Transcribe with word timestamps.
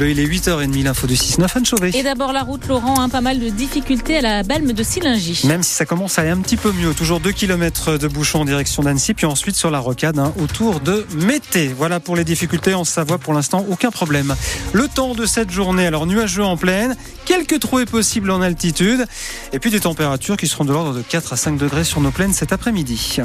Il 0.00 0.18
est 0.18 0.26
8h30, 0.26 0.84
l'info 0.84 1.06
du 1.06 1.16
6-9, 1.16 1.48
Anne 1.54 1.66
Chauvet. 1.66 1.90
Et 1.92 2.02
d'abord 2.02 2.32
la 2.32 2.44
route, 2.44 2.66
Laurent, 2.66 2.98
un 2.98 3.10
pas 3.10 3.20
mal 3.20 3.38
de 3.38 3.50
difficultés 3.50 4.16
à 4.16 4.20
la 4.22 4.42
balme 4.42 4.72
de 4.72 4.82
Silingy. 4.82 5.42
Même 5.44 5.62
si 5.62 5.74
ça 5.74 5.84
commence 5.84 6.18
à 6.18 6.22
aller 6.22 6.30
un 6.30 6.38
petit 6.38 6.56
peu 6.56 6.72
mieux, 6.72 6.94
toujours 6.94 7.20
2 7.20 7.30
km 7.30 7.98
de 7.98 8.08
bouchon 8.08 8.40
en 8.40 8.44
direction 8.46 8.82
d'Annecy, 8.82 9.12
puis 9.12 9.26
ensuite 9.26 9.54
sur 9.54 9.70
la 9.70 9.80
rocade 9.80 10.18
hein, 10.18 10.32
autour 10.40 10.80
de 10.80 11.06
Mété. 11.14 11.68
Voilà 11.76 12.00
pour 12.00 12.16
les 12.16 12.24
difficultés 12.24 12.72
en 12.72 12.84
Savoie, 12.84 13.18
pour 13.18 13.34
l'instant, 13.34 13.66
aucun 13.68 13.90
problème. 13.90 14.34
Le 14.72 14.88
temps 14.88 15.14
de 15.14 15.26
cette 15.26 15.50
journée, 15.50 15.86
alors 15.86 16.06
nuageux 16.06 16.42
en 16.42 16.56
pleine, 16.56 16.96
quelques 17.26 17.60
trouées 17.60 17.84
possibles 17.84 18.30
en 18.30 18.40
altitude, 18.40 19.04
et 19.52 19.58
puis 19.58 19.70
des 19.70 19.80
températures 19.80 20.38
qui 20.38 20.48
seront 20.48 20.64
de 20.64 20.72
l'ordre 20.72 20.94
de 20.94 21.02
4 21.02 21.34
à 21.34 21.36
5 21.36 21.58
degrés 21.58 21.84
sur 21.84 22.00
nos 22.00 22.10
plaines 22.10 22.32
cet 22.32 22.54
après-midi. 22.54 23.18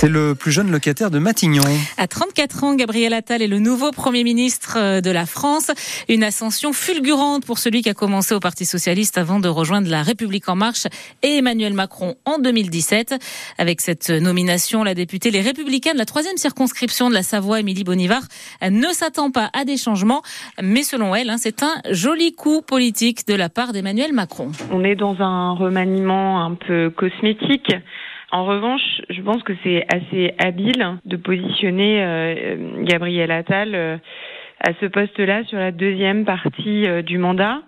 C'est 0.00 0.08
le 0.08 0.36
plus 0.36 0.52
jeune 0.52 0.70
locataire 0.70 1.10
de 1.10 1.18
Matignon. 1.18 1.64
À 1.96 2.06
34 2.06 2.62
ans, 2.62 2.76
Gabriel 2.76 3.12
Attal 3.12 3.42
est 3.42 3.48
le 3.48 3.58
nouveau 3.58 3.90
Premier 3.90 4.22
ministre 4.22 4.76
euh, 4.78 5.00
de 5.00 5.10
la 5.10 5.26
France. 5.26 5.72
Une 6.08 6.22
ascension 6.22 6.72
fulgurante 6.72 7.44
pour 7.44 7.58
celui 7.58 7.82
qui 7.82 7.88
a 7.88 7.94
commencé 7.94 8.32
au 8.32 8.38
Parti 8.38 8.64
Socialiste 8.64 9.18
avant 9.18 9.40
de 9.40 9.48
rejoindre 9.48 9.90
la 9.90 10.02
République 10.04 10.48
En 10.48 10.54
Marche 10.54 10.86
et 11.24 11.38
Emmanuel 11.38 11.72
Macron 11.72 12.14
en 12.26 12.38
2017. 12.38 13.16
Avec 13.58 13.80
cette 13.80 14.10
nomination, 14.10 14.84
la 14.84 14.94
députée 14.94 15.32
Les 15.32 15.40
Républicains 15.40 15.94
de 15.94 15.98
la 15.98 16.04
troisième 16.04 16.36
circonscription 16.36 17.08
de 17.08 17.14
la 17.14 17.24
Savoie, 17.24 17.58
Émilie 17.58 17.82
Bonivard, 17.82 18.22
ne 18.62 18.92
s'attend 18.92 19.32
pas 19.32 19.50
à 19.52 19.64
des 19.64 19.78
changements. 19.78 20.22
Mais 20.62 20.84
selon 20.84 21.12
elle, 21.16 21.28
hein, 21.28 21.38
c'est 21.38 21.64
un 21.64 21.74
joli 21.90 22.36
coup 22.36 22.62
politique 22.62 23.26
de 23.26 23.34
la 23.34 23.48
part 23.48 23.72
d'Emmanuel 23.72 24.12
Macron. 24.12 24.52
On 24.70 24.84
est 24.84 24.94
dans 24.94 25.16
un 25.18 25.54
remaniement 25.54 26.44
un 26.44 26.54
peu 26.54 26.88
cosmétique. 26.90 27.72
En 28.30 28.44
revanche, 28.44 28.82
je 29.08 29.22
pense 29.22 29.42
que 29.42 29.54
c'est 29.62 29.86
assez 29.88 30.34
habile 30.38 30.98
de 31.06 31.16
positionner 31.16 32.04
euh, 32.04 32.82
Gabriel 32.82 33.30
Attal 33.30 33.74
euh, 33.74 33.96
à 34.60 34.72
ce 34.80 34.86
poste-là 34.86 35.44
sur 35.44 35.58
la 35.58 35.72
deuxième 35.72 36.26
partie 36.26 36.86
euh, 36.86 37.00
du 37.00 37.16
mandat. 37.16 37.62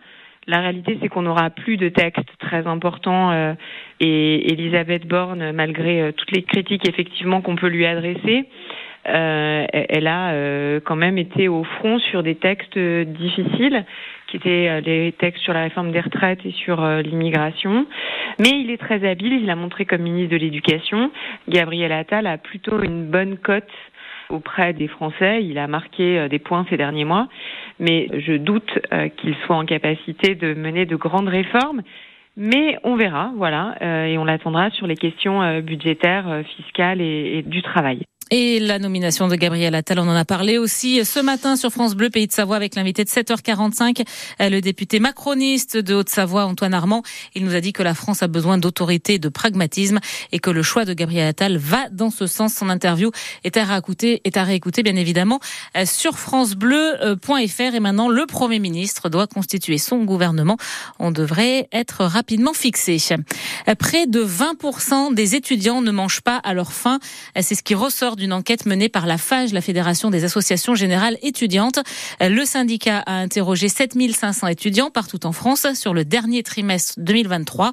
La 0.47 0.61
réalité, 0.61 0.99
c'est 1.01 1.09
qu'on 1.09 1.23
n'aura 1.23 1.49
plus 1.49 1.79
de 1.79 1.89
texte 1.89 2.29
très 2.41 2.67
important 2.67 3.55
et 4.01 4.53
Elisabeth 4.53 5.07
Borne, 5.07 5.53
malgré 5.53 6.13
toutes 6.15 6.33
les 6.33 6.43
critiques 6.43 6.89
effectivement 6.89 7.41
qu'on 7.41 7.57
peut 7.57 7.69
lui 7.69 7.87
adresser, 7.87 8.47
euh, 9.09 9.67
elle 9.73 10.07
a 10.07 10.33
euh, 10.33 10.81
quand 10.85 10.97
même 10.97 11.17
été 11.17 11.49
au 11.49 11.65
front 11.65 11.99
sur 11.99 12.23
des 12.23 12.35
textes 12.35 12.79
difficiles, 12.79 13.85
qui 14.31 14.37
étaient 14.37 14.69
euh, 14.69 14.81
les 14.81 15.13
textes 15.13 15.43
sur 15.43 15.53
la 15.53 15.63
réforme 15.63 15.93
des 15.93 16.01
retraites 16.01 16.45
et 16.45 16.53
sur 16.53 16.85
l'immigration. 17.03 17.87
Mais 18.39 18.51
il 18.51 18.71
est 18.71 18.79
très 18.79 19.09
habile, 19.09 19.33
il 19.33 19.51
a 19.51 19.57
montré 19.57 19.85
comme 19.85 20.03
ministre 20.03 20.33
de 20.33 20.37
l'Éducation. 20.37 21.11
Gabriel 21.49 21.93
Attal 21.93 22.27
a 22.27 22.39
plutôt 22.39 22.83
une 22.83 23.07
bonne 23.07 23.37
cote 23.39 23.65
auprès 24.29 24.73
des 24.73 24.89
Français. 24.89 25.45
Il 25.45 25.59
a 25.59 25.67
marqué 25.67 26.29
des 26.29 26.39
points 26.39 26.65
ces 26.71 26.77
derniers 26.77 27.05
mois, 27.05 27.29
mais 27.79 28.07
je 28.19 28.35
doute 28.35 28.79
qu'il 29.17 29.35
soit 29.45 29.57
en 29.57 29.65
capacité 29.65 30.37
de 30.37 30.55
mener 30.55 30.87
de 30.87 30.97
grandes 30.97 31.29
réformes. 31.29 31.83
Mais 32.37 32.79
on 32.85 32.95
verra, 32.97 33.33
voilà, 33.37 33.75
et 34.07 34.17
on 34.17 34.25
l'attendra 34.25 34.71
sur 34.71 34.87
les 34.87 34.97
questions 34.97 35.61
budgétaires, 35.61 36.43
fiscales 36.57 37.01
et 37.01 37.43
du 37.45 37.61
travail. 37.63 38.05
Et 38.33 38.61
la 38.61 38.79
nomination 38.79 39.27
de 39.27 39.35
Gabriel 39.35 39.75
Attal, 39.75 39.99
on 39.99 40.09
en 40.09 40.15
a 40.15 40.25
parlé 40.25 40.57
aussi 40.57 41.05
ce 41.05 41.19
matin 41.19 41.57
sur 41.57 41.73
France 41.73 41.97
Bleu, 41.97 42.11
Pays 42.11 42.29
de 42.29 42.33
Savoie, 42.33 42.55
avec 42.55 42.77
l'invité 42.77 43.03
de 43.03 43.09
7h45, 43.09 44.05
le 44.39 44.61
député 44.61 45.01
macroniste 45.01 45.77
de 45.77 45.95
Haute-Savoie, 45.95 46.45
Antoine 46.45 46.73
Armand. 46.73 47.03
Il 47.35 47.45
nous 47.45 47.57
a 47.57 47.61
dit 47.61 47.73
que 47.73 47.83
la 47.83 47.93
France 47.93 48.23
a 48.23 48.29
besoin 48.29 48.57
d'autorité 48.57 49.19
de 49.19 49.29
pragmatisme 49.29 49.99
et 50.31 50.39
que 50.39 50.51
le 50.51 50.63
choix 50.63 50.85
de 50.85 50.95
Gabriel 50.95 51.27
Attal 51.27 51.57
va 51.57 51.89
dans 51.91 52.11
ce 52.11 52.29
sens. 52.29 52.55
Son 52.55 52.69
interview 52.69 53.11
est 53.43 53.57
à 53.57 53.65
réécouter, 53.65 54.21
est 54.23 54.37
à 54.37 54.45
réécouter 54.45 54.85
bien 54.85 54.95
évidemment 54.95 55.41
sur 55.85 56.17
francebleu.fr. 56.17 57.75
Et 57.75 57.81
maintenant, 57.81 58.09
le 58.09 58.27
Premier 58.27 58.61
ministre 58.61 59.09
doit 59.09 59.27
constituer 59.27 59.79
son 59.79 60.05
gouvernement. 60.05 60.57
On 61.01 61.11
devrait 61.11 61.69
être 61.73 62.05
rapidement 62.05 62.53
fixé. 62.53 62.99
Près 63.81 64.07
de 64.07 64.25
20% 64.25 65.15
des 65.15 65.35
étudiants 65.35 65.83
ne 65.83 65.91
mangent 65.91 66.21
pas 66.21 66.37
à 66.37 66.55
leur 66.55 66.73
faim. 66.73 67.01
C'est 67.41 67.57
ce 67.57 67.65
qui 67.65 67.75
ressort 67.75 68.19
d'une 68.21 68.33
enquête 68.33 68.67
menée 68.67 68.89
par 68.89 69.07
la 69.07 69.19
FAGE, 69.19 69.53
la 69.53 69.61
Fédération 69.61 70.11
des 70.11 70.25
associations 70.25 70.77
générales 70.77 71.17
étudiantes. 71.23 71.81
Le 72.21 72.45
syndicat 72.45 72.99
a 73.07 73.15
interrogé 73.15 73.69
7500 73.69 74.47
étudiants 74.47 74.91
partout 74.91 75.27
en 75.27 75.33
France 75.33 75.67
sur 75.75 75.95
le 75.95 76.05
dernier 76.05 76.43
trimestre 76.45 76.95
2023. 76.99 77.73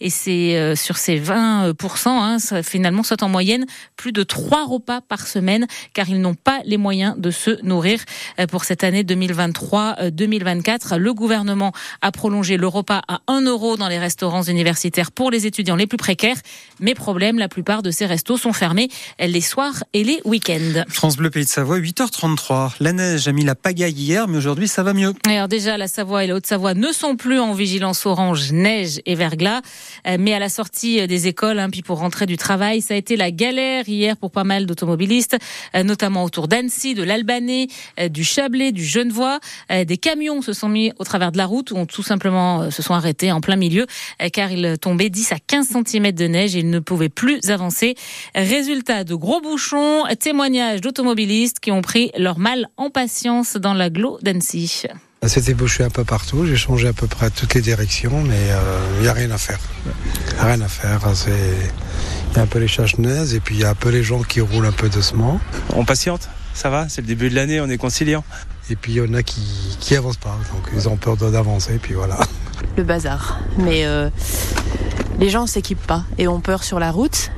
Et 0.00 0.08
c'est 0.08 0.56
euh, 0.56 0.74
sur 0.74 0.96
ces 0.96 1.20
20%, 1.20 2.08
hein, 2.08 2.62
finalement, 2.62 3.02
soit 3.02 3.22
en 3.22 3.28
moyenne 3.28 3.66
plus 3.96 4.12
de 4.12 4.22
3 4.22 4.66
repas 4.66 5.00
par 5.00 5.26
semaine, 5.26 5.66
car 5.92 6.08
ils 6.08 6.20
n'ont 6.20 6.34
pas 6.34 6.60
les 6.64 6.76
moyens 6.76 7.16
de 7.18 7.30
se 7.30 7.62
nourrir. 7.62 8.00
Euh, 8.38 8.46
pour 8.46 8.64
cette 8.64 8.84
année 8.84 9.02
2023-2024, 9.02 10.96
le 10.96 11.12
gouvernement 11.12 11.72
a 12.00 12.12
prolongé 12.12 12.56
le 12.56 12.68
repas 12.68 13.02
à 13.08 13.20
1 13.26 13.42
euro 13.42 13.76
dans 13.76 13.88
les 13.88 13.98
restaurants 13.98 14.42
universitaires 14.42 15.10
pour 15.10 15.30
les 15.30 15.46
étudiants 15.46 15.76
les 15.76 15.88
plus 15.88 15.98
précaires. 15.98 16.38
Mais 16.80 16.94
problème, 16.94 17.38
la 17.38 17.48
plupart 17.48 17.82
de 17.82 17.90
ces 17.90 18.06
restos 18.06 18.36
sont 18.36 18.52
fermés 18.52 18.88
les 19.18 19.40
soirs 19.40 19.82
et 19.94 20.04
les 20.04 20.20
week-ends. 20.24 20.84
France 20.88 21.16
Bleu 21.16 21.30
Pays 21.30 21.44
de 21.44 21.48
Savoie, 21.48 21.78
8h33. 21.78 22.72
La 22.80 22.92
neige 22.92 23.26
a 23.26 23.32
mis 23.32 23.44
la 23.44 23.54
pagaille 23.54 23.92
hier, 23.92 24.28
mais 24.28 24.36
aujourd'hui 24.36 24.68
ça 24.68 24.82
va 24.82 24.92
mieux. 24.92 25.14
Alors 25.26 25.48
déjà, 25.48 25.78
la 25.78 25.88
Savoie 25.88 26.24
et 26.24 26.26
la 26.26 26.34
Haute-Savoie 26.34 26.74
ne 26.74 26.92
sont 26.92 27.16
plus 27.16 27.38
en 27.38 27.54
vigilance 27.54 28.04
orange, 28.04 28.52
neige 28.52 29.00
et 29.06 29.14
verglas. 29.14 29.62
Euh, 30.06 30.16
mais 30.20 30.34
à 30.34 30.38
la 30.38 30.48
sortie 30.48 31.06
des 31.06 31.26
écoles, 31.26 31.58
hein, 31.58 31.70
puis 31.70 31.82
pour 31.82 31.98
rentrer 31.98 32.26
du 32.26 32.36
travail, 32.36 32.82
ça 32.82 32.94
a 32.94 32.96
été 32.96 33.16
la 33.16 33.30
galère 33.30 33.88
hier 33.88 34.16
pour 34.16 34.30
pas 34.30 34.44
mal 34.44 34.66
d'automobilistes, 34.66 35.36
euh, 35.74 35.82
notamment 35.82 36.24
autour 36.24 36.48
d'Annecy, 36.48 36.94
de 36.94 37.02
l'Albanais, 37.02 37.68
euh, 37.98 38.08
du 38.08 38.24
Chablais, 38.24 38.72
du 38.72 38.84
Genevois. 38.84 39.40
Des 39.70 39.96
camions 39.96 40.42
se 40.42 40.52
sont 40.52 40.68
mis 40.68 40.92
au 40.98 41.04
travers 41.04 41.32
de 41.32 41.38
la 41.38 41.46
route 41.46 41.70
ou 41.70 41.86
tout 41.86 42.02
simplement 42.02 42.70
se 42.70 42.82
sont 42.82 42.94
arrêtés 42.94 43.32
en 43.32 43.40
plein 43.40 43.56
milieu 43.56 43.86
car 44.32 44.50
il 44.50 44.76
tombait 44.78 45.10
10 45.10 45.32
à 45.32 45.38
15 45.38 45.68
cm 45.86 46.12
de 46.12 46.26
neige 46.26 46.56
et 46.56 46.60
ils 46.60 46.70
ne 46.70 46.78
pouvaient 46.78 47.08
plus 47.08 47.50
avancer. 47.50 47.94
Résultat 48.34 49.04
de 49.04 49.14
gros 49.14 49.40
bouchons 49.40 49.67
témoignage 50.18 50.80
d'automobilistes 50.80 51.60
qui 51.60 51.70
ont 51.70 51.82
pris 51.82 52.10
leur 52.16 52.38
mal 52.38 52.68
en 52.76 52.90
patience 52.90 53.56
dans 53.56 53.74
l'agglo 53.74 54.18
d'Annecy. 54.22 54.86
C'était 55.26 55.54
bouché 55.54 55.82
un 55.82 55.90
peu 55.90 56.04
partout, 56.04 56.46
j'ai 56.46 56.56
changé 56.56 56.88
à 56.88 56.92
peu 56.92 57.06
près 57.08 57.30
toutes 57.30 57.54
les 57.54 57.60
directions, 57.60 58.22
mais 58.22 58.36
il 58.36 58.52
euh, 58.52 59.02
n'y 59.02 59.08
a 59.08 59.12
rien 59.12 59.30
à 59.32 59.38
faire. 59.38 59.58
Rien 60.38 60.60
à 60.60 60.68
faire. 60.68 61.00
Il 62.30 62.36
y 62.36 62.38
a 62.38 62.42
un 62.42 62.46
peu 62.46 62.60
les 62.60 62.68
chasse 62.68 62.94
et 62.94 63.40
puis 63.40 63.56
il 63.56 63.60
y 63.60 63.64
a 63.64 63.70
un 63.70 63.74
peu 63.74 63.88
les 63.88 64.04
gens 64.04 64.22
qui 64.22 64.40
roulent 64.40 64.66
un 64.66 64.72
peu 64.72 64.88
doucement. 64.88 65.40
On 65.74 65.84
patiente, 65.84 66.28
ça 66.54 66.70
va, 66.70 66.88
c'est 66.88 67.00
le 67.00 67.08
début 67.08 67.30
de 67.30 67.34
l'année, 67.34 67.60
on 67.60 67.68
est 67.68 67.78
conciliant. 67.78 68.24
Et 68.70 68.76
puis 68.76 68.92
il 68.92 68.96
y 68.96 69.00
en 69.00 69.14
a 69.14 69.22
qui, 69.22 69.76
qui 69.80 69.96
avancent 69.96 70.18
pas, 70.18 70.36
donc 70.52 70.68
ils 70.74 70.88
ont 70.88 70.96
peur 70.96 71.16
d'avancer, 71.16 71.78
puis 71.82 71.94
voilà. 71.94 72.18
Le 72.76 72.84
bazar. 72.84 73.40
Mais 73.58 73.86
euh, 73.86 74.10
les 75.18 75.30
gens 75.30 75.46
s'équipent 75.46 75.86
pas 75.86 76.04
et 76.16 76.28
ont 76.28 76.40
peur 76.40 76.62
sur 76.62 76.78
la 76.78 76.92
route. 76.92 77.30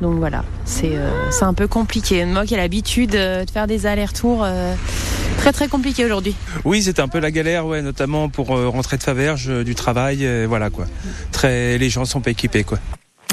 Donc 0.00 0.18
voilà, 0.18 0.44
euh, 0.84 1.10
c'est 1.30 1.44
un 1.44 1.54
peu 1.54 1.66
compliqué. 1.66 2.24
Moi 2.24 2.46
qui 2.46 2.54
ai 2.54 2.56
l'habitude 2.56 3.14
euh, 3.14 3.44
de 3.44 3.50
faire 3.50 3.66
des 3.66 3.86
allers-retours, 3.86 4.44
euh, 4.44 4.74
très 5.38 5.52
très 5.52 5.68
compliqué 5.68 6.04
aujourd'hui. 6.04 6.34
Oui, 6.64 6.82
c'était 6.82 7.02
un 7.02 7.08
peu 7.08 7.18
la 7.18 7.30
galère, 7.30 7.66
ouais, 7.66 7.82
notamment 7.82 8.28
pour 8.28 8.48
rentrer 8.48 8.96
de 8.96 9.02
Faverges, 9.02 9.64
du 9.64 9.74
travail, 9.74 10.26
voilà 10.46 10.70
quoi. 10.70 10.86
Très, 11.32 11.78
les 11.78 11.90
gens 11.90 12.04
sont 12.04 12.20
pas 12.20 12.30
équipés 12.30 12.64
quoi. 12.64 12.78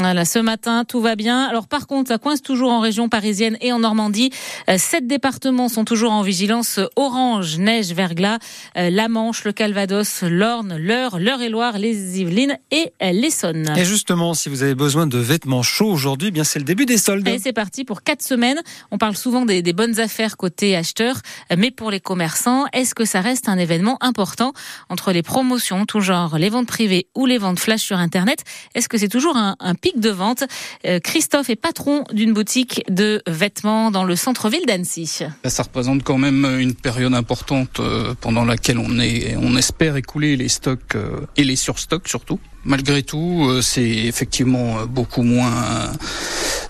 Voilà, 0.01 0.25
ce 0.25 0.39
matin, 0.39 0.83
tout 0.83 0.99
va 0.99 1.15
bien. 1.15 1.45
Alors 1.45 1.67
par 1.67 1.87
contre, 1.87 2.09
ça 2.09 2.17
coince 2.17 2.41
toujours 2.41 2.71
en 2.71 2.81
région 2.81 3.07
parisienne 3.07 3.57
et 3.61 3.71
en 3.71 3.79
Normandie. 3.79 4.29
Euh, 4.69 4.77
sept 4.77 5.07
départements 5.07 5.69
sont 5.69 5.85
toujours 5.85 6.11
en 6.11 6.21
vigilance 6.21 6.81
orange, 6.97 7.57
neige, 7.59 7.93
verglas, 7.93 8.39
euh, 8.77 8.89
la 8.89 9.07
Manche, 9.07 9.45
le 9.45 9.53
Calvados, 9.53 10.21
l'Orne, 10.23 10.75
l'Eure, 10.75 11.17
l'Eure-et-Loire, 11.17 11.77
les 11.77 12.19
Yvelines 12.19 12.57
et 12.71 12.91
euh, 13.01 13.11
l'Essonne. 13.13 13.73
Et 13.77 13.85
justement, 13.85 14.33
si 14.33 14.49
vous 14.49 14.63
avez 14.63 14.75
besoin 14.75 15.07
de 15.07 15.17
vêtements 15.17 15.63
chauds 15.63 15.91
aujourd'hui, 15.91 16.27
eh 16.27 16.31
bien 16.31 16.43
c'est 16.43 16.59
le 16.59 16.65
début 16.65 16.85
des 16.85 16.97
soldes. 16.97 17.25
Et 17.29 17.39
c'est 17.39 17.53
parti 17.53 17.85
pour 17.85 18.03
quatre 18.03 18.21
semaines. 18.21 18.59
On 18.91 18.97
parle 18.97 19.15
souvent 19.15 19.45
des, 19.45 19.61
des 19.61 19.73
bonnes 19.73 20.01
affaires 20.01 20.35
côté 20.35 20.75
acheteur, 20.75 21.21
mais 21.57 21.71
pour 21.71 21.89
les 21.89 22.01
commerçants, 22.01 22.65
est-ce 22.73 22.95
que 22.95 23.05
ça 23.05 23.21
reste 23.21 23.47
un 23.47 23.57
événement 23.57 23.97
important 24.01 24.51
entre 24.89 25.13
les 25.13 25.23
promotions, 25.23 25.85
tout 25.85 26.01
genre, 26.01 26.37
les 26.37 26.49
ventes 26.49 26.67
privées 26.67 27.07
ou 27.15 27.25
les 27.25 27.37
ventes 27.37 27.59
flash 27.59 27.81
sur 27.81 27.97
Internet? 27.97 28.43
Est-ce 28.73 28.89
que 28.89 28.97
c'est 28.97 29.07
toujours 29.07 29.37
un, 29.37 29.55
un 29.61 29.73
pic 29.85 29.99
de 29.99 30.09
vente. 30.09 30.43
Euh, 30.87 30.99
Christophe 30.99 31.51
est 31.51 31.55
patron 31.55 32.05
d'une 32.11 32.33
boutique 32.33 32.83
de 32.89 33.21
vêtements 33.27 33.91
dans 33.91 34.03
le 34.03 34.15
centre-ville 34.15 34.65
d'Annecy. 34.65 35.19
Ça 35.45 35.61
représente 35.61 36.01
quand 36.03 36.17
même 36.17 36.43
une 36.59 36.73
période 36.73 37.13
importante 37.13 37.79
euh, 37.79 38.15
pendant 38.19 38.45
laquelle 38.45 38.79
on, 38.79 38.97
est, 38.99 39.35
on 39.37 39.55
espère 39.55 39.95
écouler 39.95 40.37
les 40.37 40.49
stocks 40.49 40.95
euh, 40.95 41.19
et 41.37 41.43
les 41.43 41.55
surstocks 41.55 42.07
surtout. 42.07 42.39
Malgré 42.63 43.03
tout, 43.03 43.61
c'est 43.61 43.87
effectivement 43.87 44.87
beaucoup 44.87 45.21
moins 45.21 45.91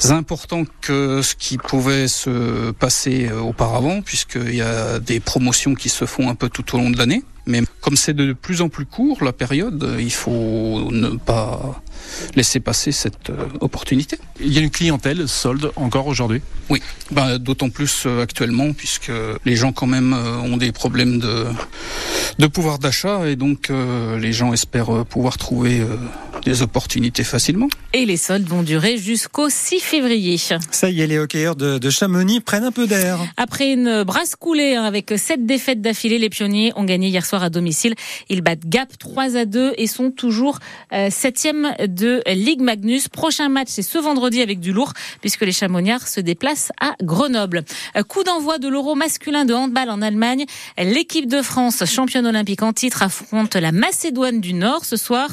important 0.10 0.66
que 0.82 1.22
ce 1.22 1.36
qui 1.36 1.58
pouvait 1.58 2.10
se 2.10 2.72
passer 2.72 3.32
auparavant, 3.32 4.02
puisqu'il 4.02 4.56
y 4.56 4.62
a 4.62 5.00
des 5.00 5.22
promotions 5.22 5.74
qui 5.74 5.88
se 5.88 6.04
font 6.04 6.30
un 6.30 6.36
peu 6.36 6.50
tout 6.50 6.76
au 6.76 6.80
long 6.80 6.90
de 6.90 6.98
l'année. 6.98 7.24
Mais 7.48 7.62
comme 7.82 7.96
c'est 7.96 8.14
de 8.14 8.34
plus 8.34 8.62
en 8.62 8.70
plus 8.70 8.86
court 8.86 9.24
la 9.24 9.34
période, 9.34 9.98
il 10.00 10.12
faut 10.12 10.90
ne 10.92 11.10
pas 11.10 11.82
laisser 12.36 12.60
passer 12.60 12.92
cette 12.92 13.30
euh, 13.30 13.48
opportunité. 13.62 14.18
Il 14.40 14.54
y 14.54 14.58
a 14.58 14.62
une 14.62 14.70
clientèle 14.70 15.28
solde 15.28 15.72
encore 15.76 16.08
aujourd'hui? 16.08 16.42
Oui, 16.70 16.82
bah, 17.12 17.38
d'autant 17.38 17.70
plus 17.70 18.04
euh, 18.06 18.22
actuellement 18.22 18.74
puisque 18.74 19.12
les 19.46 19.56
gens 19.56 19.72
quand 19.72 19.88
même 19.88 20.14
euh, 20.14 20.38
ont 20.38 20.58
des 20.58 20.72
problèmes 20.72 21.20
de, 21.20 21.46
de 22.40 22.48
pouvoir 22.48 22.80
d'achat 22.80 23.28
et 23.28 23.36
donc 23.36 23.72
les 24.20 24.34
gens 24.34 24.54
espèrent 24.54 25.06
pouvoir 25.06 25.38
trouver 25.38 25.82
des 26.46 26.62
opportunités 26.62 27.24
facilement. 27.24 27.68
Et 27.94 28.06
les 28.06 28.18
soldes 28.18 28.48
vont 28.48 28.62
durer 28.62 28.98
jusqu'au 28.98 29.50
6 29.50 29.80
février. 29.80 30.38
Ça 30.38 30.90
y 30.90 31.02
est, 31.02 31.08
les 31.08 31.18
hockeyeurs 31.18 31.56
de, 31.56 31.80
de 31.80 31.90
Chamonix 31.90 32.40
prennent 32.40 32.64
un 32.64 32.72
peu 32.72 32.88
d'air. 32.88 33.20
Après 33.36 33.74
une 33.74 34.04
brasse 34.04 34.36
coulée 34.36 34.76
hein, 34.76 34.84
avec 34.84 35.14
sept 35.18 35.46
défaites 35.46 35.82
d'affilée, 35.82 36.20
les 36.20 36.30
pionniers 36.30 36.72
ont 36.76 36.84
gagné 36.84 37.08
hier 37.08 37.26
soir 37.26 37.44
à 37.44 37.50
domicile. 37.50 37.96
Ils 38.30 38.42
battent 38.42 38.68
Gap 38.68 38.98
3 38.98 39.38
à 39.38 39.46
2 39.46 39.74
et 39.78 39.88
sont 39.88 40.12
toujours 40.12 40.60
euh, 40.94 41.10
septième 41.10 41.74
de 41.88 42.22
Ligue 42.28 42.62
Magnus. 42.62 43.08
Prochain 43.08 43.50
match, 43.50 43.70
c'est 43.72 43.82
ce 43.82 43.98
vendredi 43.98 44.42
avec 44.42 44.60
du 44.60 44.72
lourd 44.72 44.94
puisque 45.22 45.42
les 45.42 45.52
Chamonniards 45.52 46.08
se 46.08 46.20
déplacent 46.20 46.72
à 46.80 46.94
Grenoble. 47.02 47.64
Euh, 47.96 48.04
coup 48.04 48.24
d'envoi 48.24 48.60
de 48.60 48.68
l'Euro 48.68 48.94
masculin 48.94 49.46
de 49.46 49.54
handball 49.54 49.90
en 49.90 50.02
Allemagne. 50.02 50.46
L'équipe 50.78 51.28
de 51.28 51.42
France, 51.42 51.84
championne 51.86 52.28
olympique 52.28 52.62
en 52.62 52.72
titre, 52.72 53.02
affronte 53.02 53.56
la 53.56 53.72
Macédoine 53.72 54.42
du 54.42 54.54
Nord 54.54 54.86
ce 54.86 54.96
soir. 54.96 55.30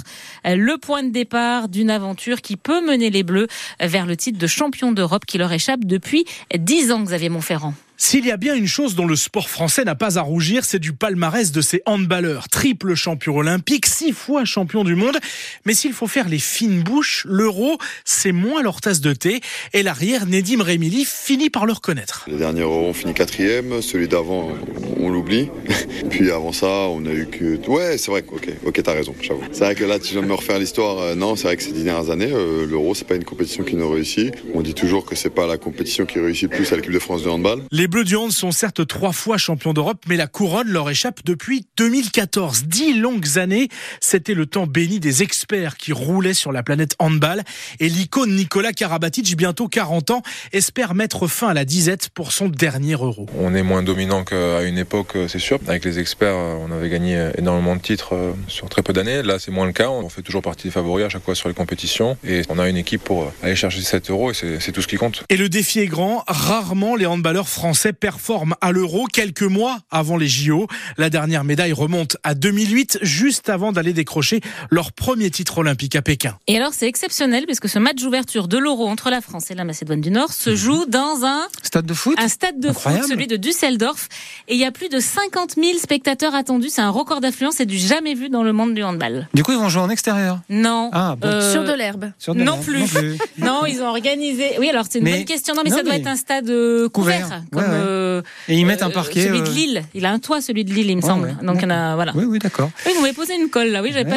Euh, 0.46 0.56
le 0.56 0.78
point 0.78 1.01
départ 1.10 1.68
d'une 1.68 1.90
aventure 1.90 2.40
qui 2.40 2.56
peut 2.56 2.84
mener 2.84 3.10
les 3.10 3.22
Bleus 3.22 3.48
vers 3.80 4.06
le 4.06 4.16
titre 4.16 4.38
de 4.38 4.46
champion 4.46 4.92
d'Europe 4.92 5.24
qui 5.26 5.38
leur 5.38 5.52
échappe 5.52 5.84
depuis 5.84 6.24
10 6.56 6.92
ans, 6.92 7.02
Xavier 7.02 7.28
Montferrand. 7.28 7.74
S'il 8.04 8.26
y 8.26 8.32
a 8.32 8.36
bien 8.36 8.56
une 8.56 8.66
chose 8.66 8.96
dont 8.96 9.06
le 9.06 9.14
sport 9.14 9.48
français 9.48 9.84
n'a 9.84 9.94
pas 9.94 10.18
à 10.18 10.22
rougir, 10.22 10.64
c'est 10.64 10.80
du 10.80 10.92
palmarès 10.92 11.52
de 11.52 11.60
ses 11.60 11.82
handballeurs. 11.86 12.48
Triple 12.48 12.96
champion 12.96 13.36
olympique, 13.36 13.86
six 13.86 14.10
fois 14.10 14.44
champion 14.44 14.82
du 14.82 14.96
monde. 14.96 15.18
Mais 15.66 15.72
s'il 15.72 15.92
faut 15.92 16.08
faire 16.08 16.28
les 16.28 16.40
fines 16.40 16.82
bouches, 16.82 17.24
l'euro, 17.30 17.78
c'est 18.04 18.32
moins 18.32 18.60
leur 18.60 18.80
tasse 18.80 19.00
de 19.00 19.12
thé. 19.12 19.40
Et 19.72 19.84
l'arrière, 19.84 20.26
Nedim 20.26 20.64
Remili, 20.64 21.04
finit 21.04 21.48
par 21.48 21.64
le 21.64 21.74
reconnaître. 21.74 22.26
Le 22.28 22.38
dernier 22.38 22.62
euro, 22.62 22.86
on 22.88 22.92
finit 22.92 23.14
quatrième. 23.14 23.80
Celui 23.80 24.08
d'avant, 24.08 24.50
on 24.98 25.08
l'oublie. 25.08 25.48
Puis 26.10 26.32
avant 26.32 26.52
ça, 26.52 26.66
on 26.66 27.06
a 27.06 27.12
eu 27.12 27.26
que... 27.26 27.64
Ouais, 27.68 27.98
c'est 27.98 28.10
vrai, 28.10 28.24
ok, 28.26 28.48
ok, 28.66 28.82
t'as 28.82 28.94
raison, 28.94 29.14
j'avoue. 29.22 29.44
C'est 29.52 29.62
vrai 29.62 29.74
que 29.76 29.84
là, 29.84 30.00
tu 30.00 30.12
viens 30.14 30.22
de 30.22 30.26
me 30.26 30.34
refaire 30.34 30.58
l'histoire. 30.58 30.98
Euh, 30.98 31.14
non, 31.14 31.36
c'est 31.36 31.44
vrai 31.44 31.56
que 31.56 31.62
ces 31.62 31.72
dix 31.72 31.84
dernières 31.84 32.10
années, 32.10 32.32
euh, 32.32 32.66
l'euro, 32.66 32.96
c'est 32.96 33.06
pas 33.06 33.14
une 33.14 33.24
compétition 33.24 33.62
qui 33.62 33.76
nous 33.76 33.88
réussit. 33.88 34.34
On 34.54 34.60
dit 34.60 34.74
toujours 34.74 35.04
que 35.06 35.14
c'est 35.14 35.30
pas 35.30 35.46
la 35.46 35.56
compétition 35.56 36.04
qui 36.04 36.18
réussit 36.18 36.50
plus 36.50 36.72
à 36.72 36.76
l'équipe 36.76 36.92
de 36.92 36.98
France 36.98 37.22
de 37.22 37.28
handball. 37.28 37.62
Les 37.70 37.86
Bleus 37.92 38.04
du 38.04 38.16
Hand 38.16 38.32
sont 38.32 38.52
certes 38.52 38.86
trois 38.86 39.12
fois 39.12 39.36
champions 39.36 39.74
d'Europe, 39.74 40.04
mais 40.08 40.16
la 40.16 40.26
couronne 40.26 40.68
leur 40.68 40.88
échappe 40.88 41.20
depuis 41.26 41.66
2014. 41.76 42.64
Dix 42.64 42.94
longues 42.94 43.36
années, 43.36 43.68
c'était 44.00 44.32
le 44.32 44.46
temps 44.46 44.66
béni 44.66 44.98
des 44.98 45.22
experts 45.22 45.76
qui 45.76 45.92
roulaient 45.92 46.32
sur 46.32 46.52
la 46.52 46.62
planète 46.62 46.96
handball. 46.98 47.42
Et 47.80 47.90
l'icône 47.90 48.34
Nicolas 48.34 48.72
Karabatic, 48.72 49.36
bientôt 49.36 49.68
40 49.68 50.10
ans, 50.10 50.22
espère 50.54 50.94
mettre 50.94 51.26
fin 51.26 51.48
à 51.48 51.52
la 51.52 51.66
disette 51.66 52.08
pour 52.08 52.32
son 52.32 52.48
dernier 52.48 52.94
Euro. 52.94 53.26
On 53.38 53.54
est 53.54 53.62
moins 53.62 53.82
dominant 53.82 54.24
qu'à 54.24 54.62
une 54.62 54.78
époque, 54.78 55.18
c'est 55.28 55.38
sûr. 55.38 55.58
Avec 55.68 55.84
les 55.84 55.98
experts, 55.98 56.34
on 56.34 56.72
avait 56.72 56.88
gagné 56.88 57.32
énormément 57.36 57.76
de 57.76 57.82
titres 57.82 58.14
euh, 58.14 58.32
sur 58.48 58.70
très 58.70 58.80
peu 58.80 58.94
d'années. 58.94 59.22
Là, 59.22 59.38
c'est 59.38 59.50
moins 59.50 59.66
le 59.66 59.72
cas. 59.72 59.90
On 59.90 60.08
fait 60.08 60.22
toujours 60.22 60.40
partie 60.40 60.68
des 60.68 60.70
favoris 60.70 61.04
à 61.04 61.10
chaque 61.10 61.24
fois 61.24 61.34
sur 61.34 61.48
les 61.48 61.54
compétitions. 61.54 62.16
Et 62.26 62.40
on 62.48 62.58
a 62.58 62.70
une 62.70 62.78
équipe 62.78 63.04
pour 63.04 63.30
aller 63.42 63.54
chercher 63.54 63.82
7 63.82 64.08
euros 64.08 64.30
et 64.30 64.34
c'est 64.60 64.72
tout 64.72 64.80
ce 64.80 64.88
qui 64.88 64.96
compte. 64.96 65.24
Et 65.28 65.36
le 65.36 65.50
défi 65.50 65.80
est 65.80 65.88
grand. 65.88 66.24
Rarement 66.26 66.96
les 66.96 67.04
handballeurs 67.04 67.50
français 67.50 67.71
perdent 67.92 68.20
forme 68.20 68.54
à 68.60 68.72
l'Euro 68.72 69.06
quelques 69.06 69.42
mois 69.42 69.78
avant 69.90 70.16
les 70.16 70.28
JO. 70.28 70.66
La 70.96 71.10
dernière 71.10 71.44
médaille 71.44 71.72
remonte 71.72 72.16
à 72.22 72.34
2008, 72.34 73.00
juste 73.02 73.48
avant 73.48 73.72
d'aller 73.72 73.92
décrocher 73.92 74.40
leur 74.70 74.92
premier 74.92 75.30
titre 75.30 75.58
olympique 75.58 75.96
à 75.96 76.02
Pékin. 76.02 76.36
Et 76.46 76.56
alors 76.56 76.72
c'est 76.72 76.86
exceptionnel 76.86 77.44
parce 77.46 77.60
que 77.60 77.68
ce 77.68 77.78
match 77.78 78.02
d'ouverture 78.02 78.48
de 78.48 78.58
l'Euro 78.58 78.88
entre 78.88 79.10
la 79.10 79.20
France 79.20 79.50
et 79.50 79.54
la 79.54 79.64
Macédoine 79.64 80.00
du 80.00 80.10
Nord 80.10 80.32
se 80.32 80.50
mhm. 80.50 80.56
joue 80.56 80.84
dans 80.86 81.24
un 81.24 81.46
stade 81.62 81.86
de 81.86 81.94
foot. 81.94 82.14
Un 82.18 82.28
stade 82.28 82.60
de 82.60 82.72
foot, 82.72 82.92
celui 83.08 83.26
de 83.26 83.36
Düsseldorf. 83.36 84.08
Et 84.48 84.54
il 84.54 84.60
y 84.60 84.64
a 84.64 84.72
plus 84.72 84.88
de 84.88 85.00
50 85.00 85.54
000 85.56 85.78
spectateurs 85.78 86.34
attendus. 86.34 86.68
C'est 86.70 86.82
un 86.82 86.90
record 86.90 87.20
d'affluence 87.20 87.60
et 87.60 87.66
du 87.66 87.78
jamais 87.78 88.14
vu 88.14 88.28
dans 88.28 88.42
le 88.42 88.52
monde 88.52 88.74
du 88.74 88.82
handball. 88.82 89.28
Du 89.34 89.42
coup, 89.42 89.52
ils 89.52 89.58
vont 89.58 89.68
jouer 89.68 89.82
en 89.82 89.90
extérieur 89.90 90.40
Non. 90.48 90.90
Ah, 90.92 91.16
euh, 91.24 91.52
sur 91.52 91.64
de 91.64 91.72
l'herbe 91.72 92.12
non, 92.34 92.58
plus. 92.58 92.84
non, 93.38 93.66
ils 93.66 93.80
ont 93.82 93.88
organisé. 93.88 94.56
Oui, 94.58 94.68
alors 94.68 94.86
c'est 94.88 94.98
une 94.98 95.04
bonne 95.04 95.24
question. 95.24 95.54
Non, 95.54 95.62
mais 95.64 95.70
ça 95.70 95.82
doit 95.82 95.96
être 95.96 96.06
un 96.06 96.16
stade 96.16 96.48
euh, 96.50 96.88
couvert, 96.88 97.42
comme. 97.62 97.72
Euh, 97.72 98.22
et 98.48 98.56
ils 98.56 98.66
mettent 98.66 98.82
un 98.82 98.90
euh, 98.90 98.92
parquet. 98.92 99.22
Celui 99.22 99.42
de 99.42 99.50
Lille. 99.50 99.82
Il 99.94 100.06
a 100.06 100.10
un 100.10 100.18
toit, 100.18 100.40
celui 100.40 100.64
de 100.64 100.72
Lille, 100.72 100.90
il 100.90 100.96
me 100.96 101.02
semble. 101.02 101.36
Donc, 101.42 101.60
on 101.64 101.70
a, 101.70 101.94
voilà. 101.94 102.12
Oui, 102.14 102.24
oui, 102.24 102.38
d'accord. 102.38 102.70
Oui, 102.86 102.92
vous 102.94 103.02
m'avez 103.02 103.14
posé 103.14 103.34
une 103.34 103.48
colle, 103.48 103.68
là. 103.68 103.82
Oui, 103.82 103.90
j'avais 103.92 104.04
pas 104.04 104.10